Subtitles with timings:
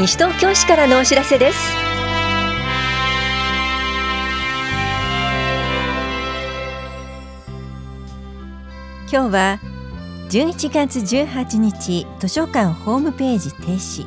[0.00, 1.58] 西東京市からのお知らせです。
[9.12, 9.60] 今日は
[10.30, 14.06] 11月18日図書館ホームページ停止。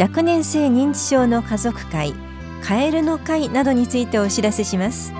[0.00, 2.14] 若年性認知症の家族会
[2.64, 5.12] カエルの会などについてお知らせします。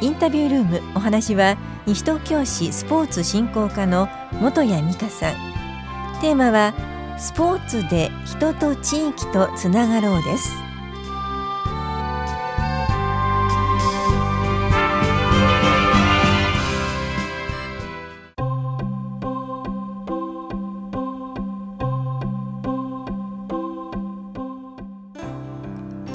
[0.00, 1.56] インタビュールームお話は
[1.86, 4.06] 西東京市スポーツ振興課の
[4.38, 5.34] 本谷美香さん。
[6.20, 6.72] テーマは
[7.18, 10.66] スポーツで人と地域とつながろうです。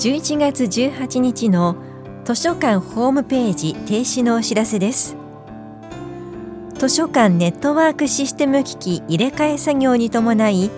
[0.02, 1.76] 11月18日の
[2.26, 5.16] 図書館ホームページ停止のお知らせです。
[6.74, 10.72] 図書館ネットワークシステム機器入れ替え作業に伴い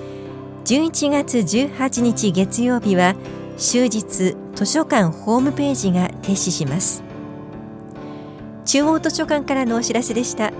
[0.65, 3.15] 11月18日月曜日は
[3.57, 4.01] 終日
[4.55, 7.03] 図書館ホームページが停止します。
[8.63, 10.53] 中央図書館からのお知らせでした。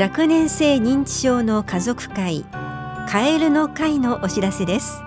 [0.00, 2.46] 若年性認知症の家族会
[3.10, 5.02] カエルの会のお知らせです。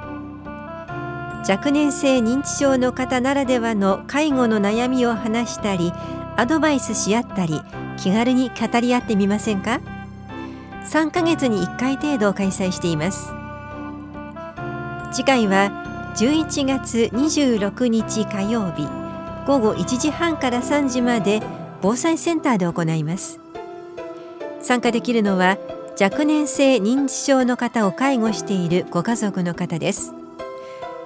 [1.49, 5.91] 若年性認知症の方ならではの介護の悩みを話したり
[6.37, 7.61] アドバイスし合ったり
[7.97, 9.79] 気軽に語り合ってみませんか
[10.85, 13.31] ？3ヶ月に1回程度開催しています。
[15.11, 18.87] 次回は11月26日火曜日
[19.45, 21.41] 午後1時半から3時まで
[21.81, 23.39] 防災センターで行います。
[24.61, 25.57] 参加できるのは
[25.99, 30.13] 若年性認知症の方を介護しているご家族の方です。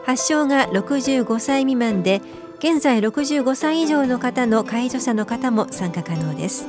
[0.05, 2.21] 発症が65歳未満で
[2.59, 6.67] 現在65歳以上の方の介助者の方も参加可能です。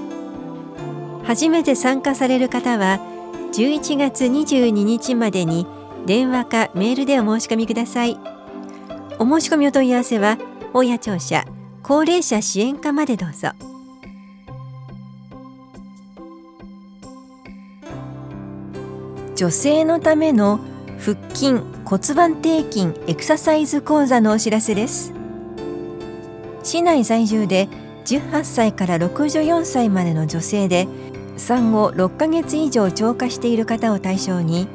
[1.25, 3.01] 初めて参加される方は
[3.53, 5.67] 11月22日までに
[6.05, 8.19] 電話かメールでお申し込みください。
[9.19, 10.39] お申し込みお問い合わせは
[10.75, 11.45] 大谷庁舎
[11.83, 13.51] 高齢者支援課までどうぞ。
[19.37, 20.61] 女性のための
[20.99, 25.16] 腹筋骨盤底筋エクササイズ講座のお知らせです。
[26.67, 27.69] 市内在住で
[28.07, 30.89] 18歳から64歳までの女性で
[31.37, 34.67] 産後6ヶ月以上超過している方を対象に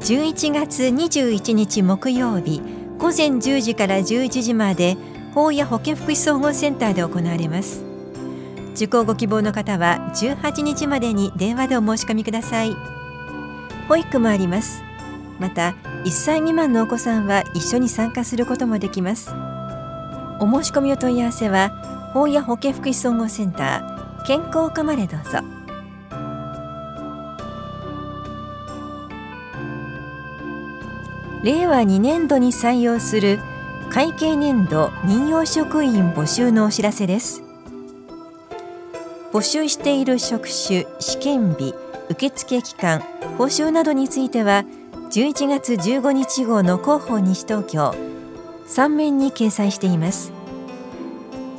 [0.00, 2.62] 11月21日木曜日
[2.98, 4.96] 午前10時から11時まで
[5.34, 7.84] 法や保健福祉総合センターで行われます。
[8.74, 12.74] 受講ご希望の方は18日までに電話でお申し込みください。
[13.88, 14.82] 保育もあります。
[15.38, 15.74] また
[16.04, 19.30] 1歳未満のお子さんは一緒に参加することもできます。
[20.40, 25.40] お申し込みお問い合わせは法や保健福祉総合センター健康課までどうぞ。
[31.42, 33.38] 令和2年度に採用する
[33.90, 37.42] 会計年度任用職員募集のお知らせです。
[39.32, 41.74] 募集している職種試験日
[42.10, 43.00] 受付期間
[43.38, 44.64] 報酬などについては
[45.12, 48.09] 11月15日号の広報西東京
[48.70, 50.32] 3面に掲載しています。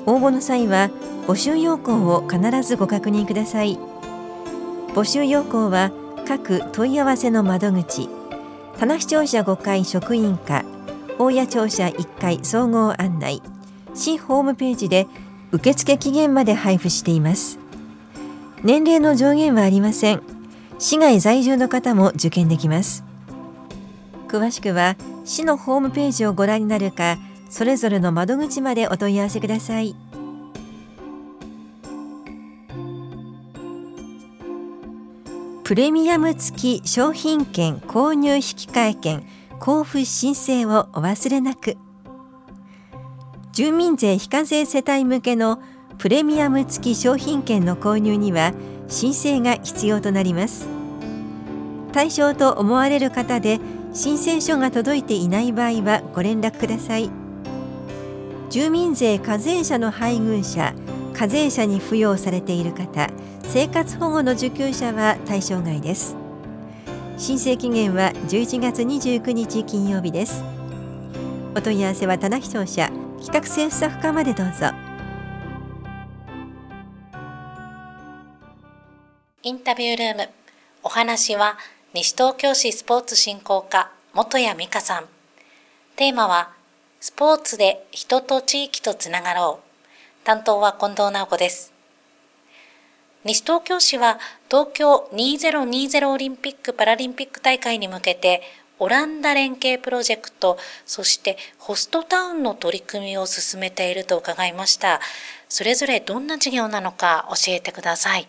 [0.06, 0.90] 応募の際は
[1.28, 3.78] 募集要項を必ずご確認ください。
[4.96, 5.92] 募集要項は
[6.28, 8.10] 各問い合わせの窓口
[8.80, 10.64] 棚視聴者5階職員課
[11.20, 13.42] 大谷庁舎1階総合案内
[13.94, 15.08] 市ホームページで
[15.52, 17.60] 受付期限まで配布しています。
[18.64, 20.22] 年齢の上限はありません。
[20.80, 23.04] 市外在住の方も受験できます。
[24.32, 27.18] 詳しくは市のホームページをご覧になるか
[27.50, 29.94] それぞれの窓口までお問い合わせください。
[35.66, 39.28] プレミアム付き商品券購入引換券
[39.60, 41.76] 交付申請をお忘れなく。
[43.52, 45.62] 住民税非課税世帯向けの
[45.98, 48.54] プレミアム付き商品券の購入には
[48.88, 50.70] 申請が必要となります。
[51.92, 53.60] 対象と思われる方で
[53.94, 57.10] 申請書が届いていない場合はご連絡ください。
[58.50, 60.74] 住民税課税者の配偶者
[61.14, 63.10] 課税者に付与されている方
[63.44, 66.16] 生活保護の受給者は対象外です。
[67.18, 70.44] 申請期限は11月29日金曜日です。
[71.56, 72.90] お問い合わせは棚視聴者
[73.22, 74.68] 企画制スタッフ課までどうぞ。
[79.44, 80.30] インタビュールーム
[80.84, 81.58] お話は
[81.94, 85.06] 西東京市スポーツ振興課元谷美香さん
[85.98, 86.52] テーマは
[87.02, 91.74] スポーツで人と地域とつながろう担当は近藤直子です
[93.26, 98.42] 西東京市は東京2020オリンピック・パラリンピック大会に向けて
[98.80, 100.58] オランダ連携プロジェクト、
[100.88, 105.00] そしてホストタウンの取り組みを進めていると伺いました。
[105.50, 108.28] それぞれどんな事業なのか教えてください。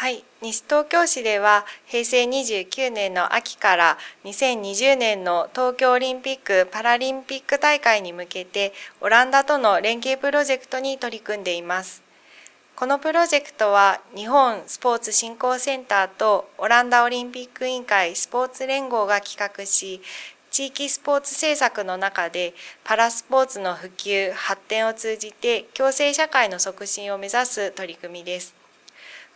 [0.00, 12.04] はい、西東京市では平成29年の秋から2020年の東京オリンピック・パラリンピック大会に向けてオランダとの連携プロジェクトに取り組んでいます。
[12.76, 20.00] このプロジェクトは日本スポーツ振興センターとオランダオリンピック委員会スポーツ連合が企画し、
[20.52, 22.54] 地域スポーツ政策の中で
[22.84, 28.67] パラスポーツの普及、発展を通じて共生社会の促進を目指す取り組みです。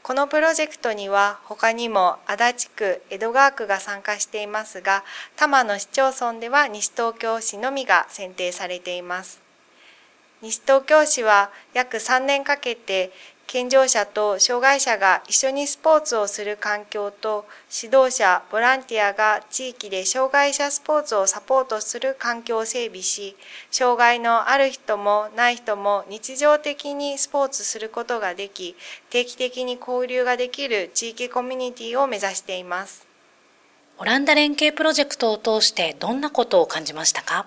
[0.02, 5.04] このプロジェクトには他にも足立区、江戸川区が参加していますが、
[5.36, 9.40] 多摩の市町村では西東京市のみが選定されています。
[10.40, 13.12] 西東京市は約3年かけて
[13.46, 23.36] 健常者と障害者が一緒にスポーツをする環境と指導者、ボランティアが地域で障害者スポーツをサポートする環境を整備し、
[23.70, 28.74] 障害のある人もない人も日常的にスポーツすることができ、
[29.10, 33.06] 定期的に交流ができる地域コミュニティを目指しています。
[33.98, 37.46] オランダ連携プロジェクトを通してどんなことを感じましたか？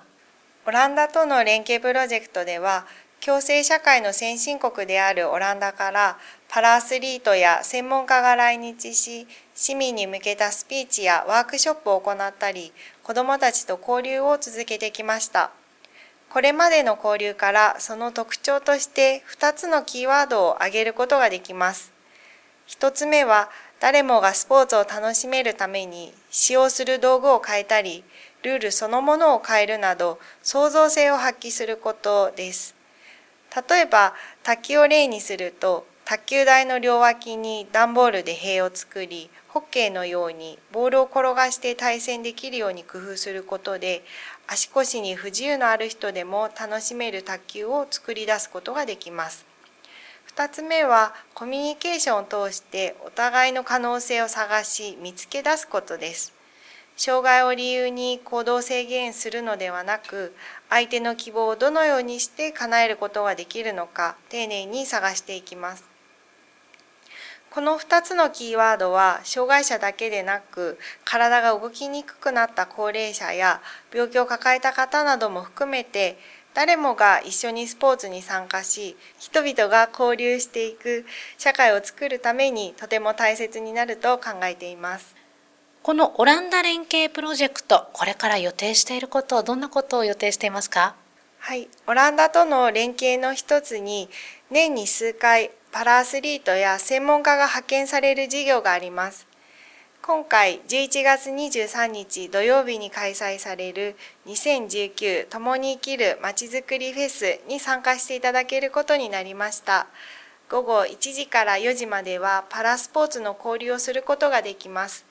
[0.66, 2.86] オランダとの連携プロジェクトでは、
[3.20, 6.18] 共生社会の先進国であるオランダから
[6.48, 12.72] パラアスリートや専門家が来日し市民に向けたスピーチやワークショップを行ったり
[13.02, 15.50] 子どもたちと交流を続けてきました。
[16.28, 21.92] これまでの交流からその特徴として2つのキーワードを挙げることができます。
[22.68, 23.48] 1つ目は
[23.80, 28.04] 誰もがスポーツを楽しめるために使用する道具を変えたり
[28.42, 32.75] ルールそのものを変えるなど創造性を発揮することです。
[33.56, 34.12] 例えば
[34.42, 44.04] 卓球を例にすると卓球台の両脇に段ボールで塀を作りホッケーのようにボールを転がして対戦できるように工夫することで
[44.46, 49.46] 足腰に不自由のある人でも楽しめる卓球を作り出すことができます。
[50.36, 56.35] 2つ目はコミュニケーションを通してお互いの可能性を探し見つけ出すことです。
[56.96, 60.34] 障害を理由に行動制限するのではなく
[60.70, 65.84] 相手の希望をどのようにして叶えることができるのか丁寧に探していきます
[67.50, 73.60] この2つのキーワードは障害者だけでなく体が動きにくくなった高齢者や
[73.94, 76.18] 病気を抱えた方なども含めて
[76.54, 81.04] 誰もが一緒にスポーツに参加し人々が交流していく
[81.36, 85.25] 社会を作るためにとても大切になると考えています。
[85.86, 90.96] このオランダ連携プロジェクト、これから予定していること、どんなことを予定していますか？
[91.38, 94.08] はい、オランダとの連携の一つに、
[94.50, 99.28] 年に数回、パラアスリートや専門家が派遣される事業があります。
[100.02, 103.94] 今回11月23日土曜日に開催される
[104.26, 109.86] 2019共に生きるまちづくりフェスに参加していただけることになりました。
[110.50, 115.05] 午後1時から4時まではパラスポーツの交流をすることができます。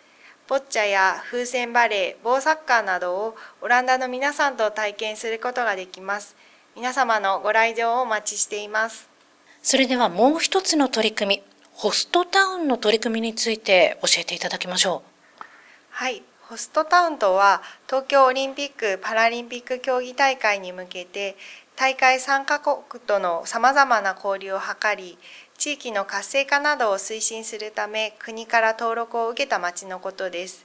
[0.47, 6.35] ボッチャや風船バレー、棒サッカーなどをオランダの皆さんと体験することができます。
[6.75, 9.09] 皆様のご来場をお待ちしています。
[9.63, 11.43] それではもう一つの取り組み、
[11.73, 15.01] ホストタウンの取り組みについて教えていただきましょ
[15.41, 15.43] う。
[15.89, 21.37] はい、ホストタウンとは東京オリンピック・パラリンピック競技大会に向けて
[21.75, 25.17] 大会参加国とのさまざまな交流を図り
[25.65, 30.63] 地域の活性化などを推進するため国から登録を受けた町のことです。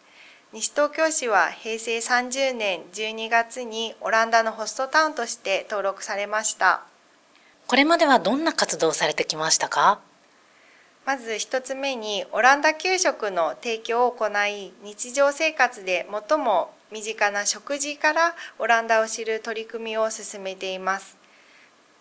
[0.53, 6.83] 西東京市は平成30年12月にオランダのホストタウンとして登録されました。
[7.67, 10.01] これまではどんな活動をされてきましたか？
[11.07, 21.17] まず一つ目にオランダ給食の提供を行い日常生活で最も身近な食事からオランダを知る取り組みを進めています。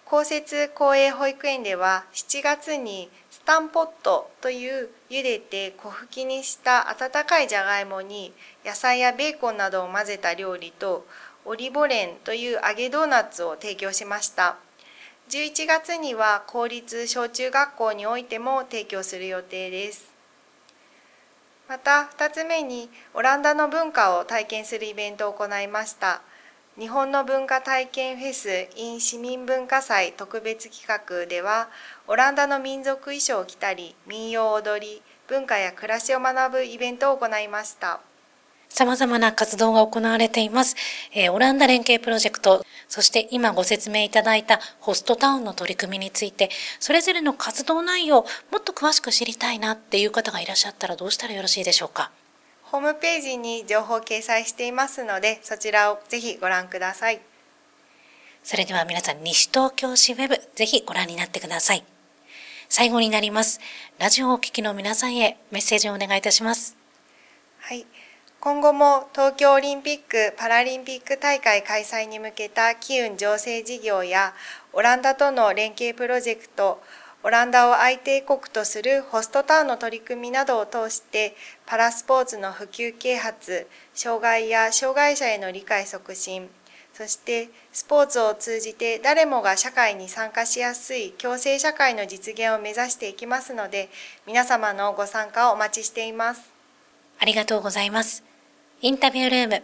[0.10, 8.34] 公設公営保育園では7月にスタンポットという茹でて小吹きにした温かいじゃがいもに
[8.66, 11.06] 野菜やベーコンなどを混ぜた料理と
[11.46, 14.58] オリボレンという揚げドーナツを提供しました。
[15.30, 20.12] 11月には公立小中学校においても提供する予定です。
[21.68, 26.24] また2つ目にオランダの文化を体験するイベントを行いました。
[26.80, 31.68] 日本の文化体験フェス in 市民文化祭特別企画では
[32.08, 38.00] オランダの民族衣装を着たり民謡踊り文化や暮らしを学ぶイベントを行いました
[38.70, 40.78] 様々な活動が行われています、
[41.14, 52.10] えー、オランダ連携プロジェクトそして今ご説明いただいたホストタウンの取り組みについて、それぞれの活動内容、もっと詳しく知りたいなっていう方がいらっしゃったらどうしたらよろしいでしょうか？
[52.72, 57.20] ホームページに情報を掲載していますので、そちらをぜひご覧ください。
[58.44, 61.84] それでは皆さん、西東京市ウェブ、ぜひご覧になってください。
[62.68, 63.60] 最後になります。
[63.98, 66.78] ラジオをお聞きの皆さんへメッセージをお願いいたします。
[67.58, 67.88] はい。
[68.40, 74.36] 今後も東京オリンピック・パラリンピック大会開催に向けた機運醸成事業や
[74.74, 76.82] オランダとの連携プロジェクト、
[77.24, 81.36] オランダを相手国とするホストタウンの取り組みなどを通して
[81.66, 86.50] パラスポーツの普及啓発、障害や障害者への理解促進、
[86.94, 93.90] そしてスポーツを通じて誰もが社会に参加しやすい共生社会の実現を目指していきますので
[94.28, 96.50] 皆様のご参加をお待ちしています。
[97.20, 98.24] ありがとうございます。
[98.82, 99.64] インタビュールーム。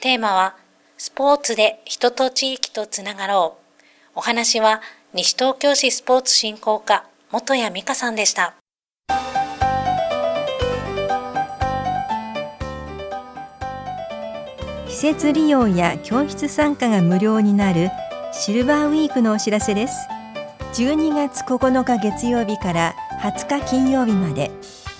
[0.00, 0.56] テーマは、
[0.98, 3.88] スポーツで人と地域とつながろう。
[4.14, 4.80] お話は、
[5.14, 8.54] 西東京市スポーツ振興課、元谷美香さんでした。
[14.88, 17.90] 施設利用や教室参加が無料になる
[18.32, 20.08] シルバーウィークのお知らせです。
[20.72, 24.50] 12月9日月曜日から20日金曜日まで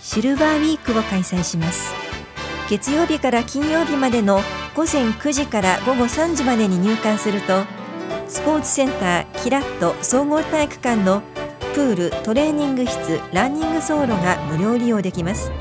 [0.02, 1.94] シルバーウィークを開催します
[2.68, 4.40] 月曜日から金曜日までの
[4.74, 7.64] 午前9時から午後3時までに入館すると
[8.32, 11.20] スポーツセンターキラット総合体育館の
[11.74, 15.52] プールトレーニング室ランニング走路が無料利用できます。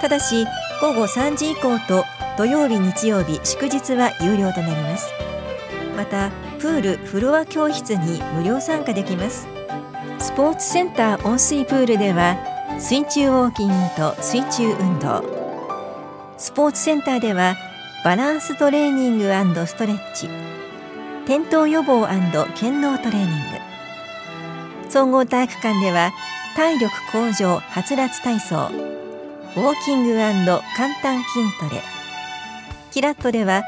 [0.00, 0.46] ただし
[0.80, 2.04] 午後3時以降と
[2.38, 5.10] 土曜日日曜日祝日は有料となります。
[5.96, 6.30] また
[6.60, 9.48] プールフロア教室に無料参加できます。
[10.20, 12.36] スポーツセンター温水プールでは
[12.78, 15.24] 水中ウォーキングと水中運動。
[16.38, 17.56] スポーツセンターでは
[18.04, 19.24] バランストレーニング
[19.66, 20.49] ストレッチ。
[21.30, 22.08] 転倒予防
[22.56, 24.90] 健脳トレーニング。
[24.90, 26.10] 総合体育館では
[26.56, 30.16] 体力向上はつらつ体操ウォーキング
[30.76, 31.82] 簡単筋トレ。
[32.90, 33.62] キラットでは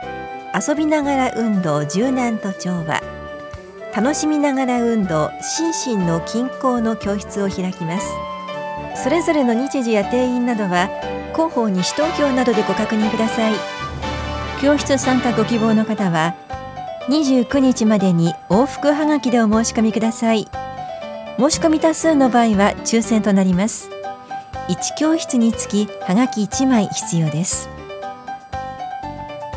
[0.52, 3.00] 遊びながら運動柔軟と調和。
[3.94, 8.12] 楽しみながら運動心身の均衡の教室を開きます。
[8.96, 10.88] それぞれの日時や定員などは
[11.32, 13.52] 広報西東京などでご確認ください。
[14.60, 16.34] 教室参加ご希望の方は
[17.08, 20.48] 29日までに往復はがきでお申し込みください。
[21.36, 23.90] 申し込み多数の場合は抽選となります。
[24.68, 27.68] 1教室につきはがき1枚必要です。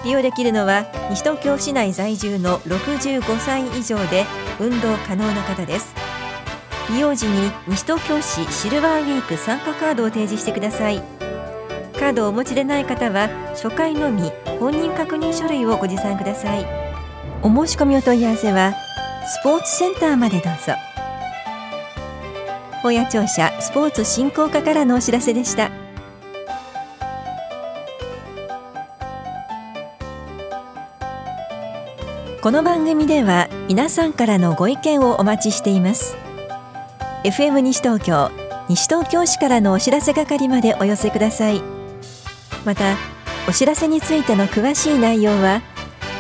[0.03, 4.25] 利用できるのは西東京市内在住の65歳以上で
[4.59, 5.93] 運動可能な方です。
[6.89, 11.01] 利用時に西東京市シルバーウィーク参加カードを提示してください。
[11.93, 16.84] カードをお持ちでない方は初回のみ本人確認書類をご持参ください。
[17.41, 18.73] お申し込みお問い合わせは
[19.25, 20.73] スポーツセンターまでどうぞ。
[22.81, 25.71] 本屋庁舎スポーツ振興課からのお知らせでした。
[32.41, 36.15] この番組では皆さんからのご意見をお待ちしています。
[37.23, 38.29] FM 西東京
[38.69, 41.61] 西東京市からのお知らせ係までお寄せください。
[42.63, 42.97] また
[43.49, 45.63] お知らせについての詳しい内容は